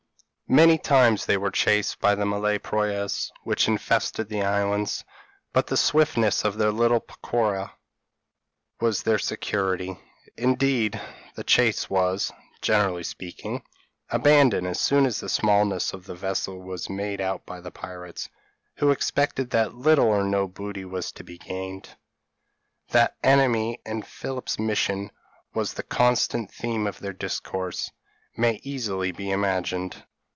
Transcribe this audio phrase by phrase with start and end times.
[0.51, 5.05] Many times they were chased by the Malay proas which infested the islands,
[5.53, 7.71] but the swiftness of their little peroqua
[8.81, 9.97] was their security;
[10.35, 10.99] indeed,
[11.35, 13.63] the chase was, generally speaking,
[14.09, 18.27] abandoned as soon as the smallness of the vessel was made out by the pirates,
[18.75, 21.95] who expected that little or no booty was to be gained.
[22.89, 25.11] That Amine and Philip's mission
[25.53, 27.89] was the constant theme of their discourse,
[28.35, 30.03] may easily be imagined.